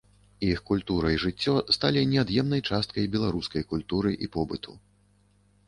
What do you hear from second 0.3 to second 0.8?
Іх